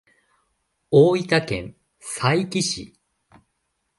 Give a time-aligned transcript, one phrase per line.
[0.89, 2.95] 大分県佐伯市